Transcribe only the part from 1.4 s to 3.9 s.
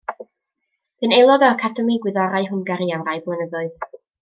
o Academi Gwyddorau Hwngari am rai blynyddoedd.